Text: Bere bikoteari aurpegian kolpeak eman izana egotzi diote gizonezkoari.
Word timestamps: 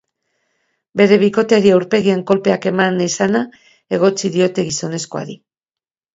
Bere 1.01 1.19
bikoteari 1.23 1.73
aurpegian 1.75 2.23
kolpeak 2.31 2.65
eman 2.73 2.99
izana 3.09 3.43
egotzi 3.99 4.35
diote 4.39 4.67
gizonezkoari. 4.73 5.39